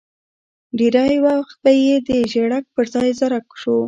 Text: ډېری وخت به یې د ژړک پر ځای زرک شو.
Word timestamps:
ډېری 0.77 1.17
وخت 1.25 1.55
به 1.63 1.71
یې 1.83 1.95
د 2.07 2.09
ژړک 2.31 2.65
پر 2.75 2.85
ځای 2.93 3.09
زرک 3.19 3.47
شو. 3.61 3.75